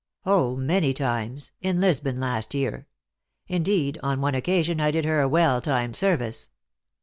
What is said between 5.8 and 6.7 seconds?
service."